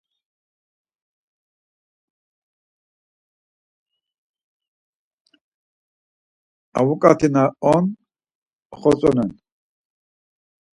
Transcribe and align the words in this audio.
Avuǩat̆i 6.79 7.27
na 7.35 7.43
on 7.73 7.85
oxotzonen. 8.73 9.31